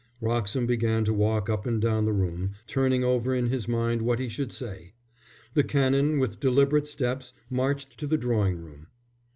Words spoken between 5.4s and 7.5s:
The Canon, with deliberate steps,